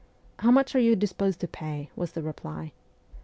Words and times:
'How 0.39 0.49
much 0.49 0.73
are 0.73 0.79
you 0.79 0.95
disposed 0.95 1.39
to 1.41 1.47
pay?' 1.47 1.91
was 1.95 2.13
the 2.13 2.23
reply. 2.23 2.71